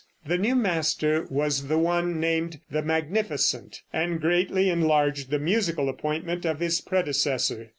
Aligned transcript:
The 0.25 0.39
new 0.39 0.55
master 0.55 1.27
was 1.29 1.67
the 1.67 1.77
one 1.77 2.19
named 2.19 2.59
"The 2.71 2.81
Magnificent," 2.81 3.83
and 3.93 4.19
greatly 4.19 4.67
enlarged 4.67 5.29
the 5.29 5.37
musical 5.37 5.89
appointment 5.89 6.43
of 6.43 6.59
his 6.59 6.81
predecessor. 6.81 7.69